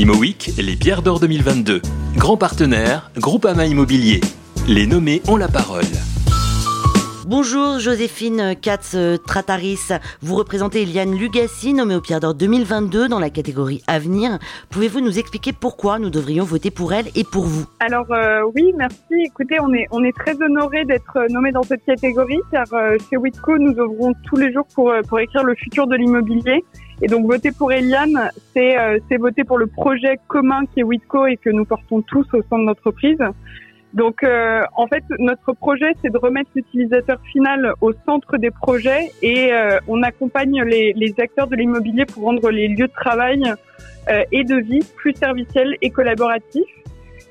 [0.00, 1.82] ImoWeek, les pierres d'or 2022.
[2.16, 4.22] Grand partenaire, Groupama Immobilier.
[4.66, 5.84] Les nommés ont la parole.
[7.26, 9.92] Bonjour Joséphine Katz-Trataris,
[10.22, 14.38] vous représentez Eliane Lugassi, nommée au Pierre d'Or 2022 dans la catégorie Avenir.
[14.70, 17.66] Pouvez-vous nous expliquer pourquoi nous devrions voter pour elle et pour vous?
[17.80, 18.96] Alors euh, oui, merci.
[19.26, 23.18] Écoutez, on est, on est très honorés d'être nommés dans cette catégorie car euh, chez
[23.18, 26.64] Witco, nous œuvrons tous les jours pour, euh, pour écrire le futur de l'immobilier.
[27.02, 28.76] Et donc voter pour Eliane, c'est
[29.08, 32.42] c'est voter pour le projet commun qui est Witco et que nous portons tous au
[32.42, 33.18] sein de l'entreprise.
[33.92, 39.10] Donc, euh, en fait, notre projet, c'est de remettre l'utilisateur final au centre des projets
[39.20, 43.42] et euh, on accompagne les, les acteurs de l'immobilier pour rendre les lieux de travail
[44.08, 46.62] euh, et de vie plus serviciels et collaboratifs.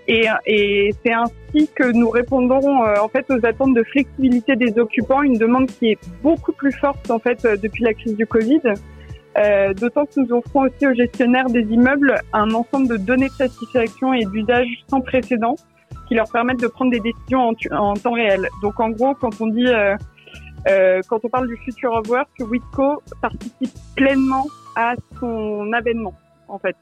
[0.08, 5.22] Et, et c'est ainsi que nous répondons en fait aux attentes de flexibilité des occupants,
[5.22, 8.60] une demande qui est beaucoup plus forte en fait depuis la crise du Covid.
[9.80, 14.14] D'autant que nous offrons aussi aux gestionnaires des immeubles un ensemble de données de satisfaction
[14.14, 15.56] et d'usage sans précédent
[16.10, 18.50] qui leur permettent de prendre des décisions en, temps réel.
[18.62, 19.96] Donc en gros, quand on dit, euh,
[20.68, 26.14] euh, quand on parle du future of work, Witco participe pleinement à son avènement,
[26.48, 26.76] en fait.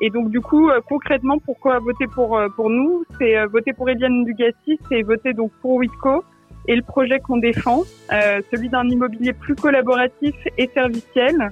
[0.00, 3.04] Et donc du coup, euh, concrètement, pourquoi voter pour pour nous?
[3.18, 6.24] C'est voter pour Eliane Dugassi, c'est voter donc pour Witco
[6.68, 11.50] et le projet qu'on défend, celui d'un immobilier plus collaboratif et serviciel,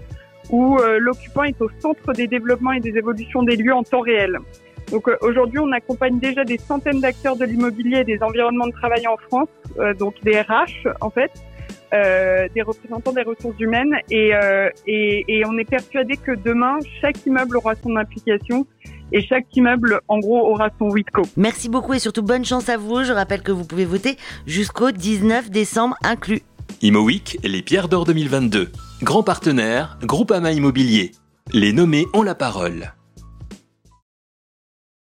[0.50, 4.38] où l'occupant est au centre des développements et des évolutions des lieux en temps réel.
[4.90, 8.72] Donc euh, aujourd'hui, on accompagne déjà des centaines d'acteurs de l'immobilier et des environnements de
[8.72, 9.48] travail en France,
[9.78, 11.30] euh, donc des RH en fait,
[11.94, 14.32] euh, des représentants des ressources humaines, et,
[14.86, 18.66] et, et, on est persuadé que demain, chaque immeuble aura son implication.
[19.12, 21.22] Et chaque immeuble, en gros, aura son WITCO.
[21.36, 23.02] Merci beaucoup et surtout bonne chance à vous.
[23.02, 26.42] Je rappelle que vous pouvez voter jusqu'au 19 décembre inclus.
[26.82, 28.70] ImoWeek, les pierres d'or 2022.
[29.02, 31.12] Grand partenaire, Groupama Immobilier.
[31.52, 32.94] Les nommés ont la parole.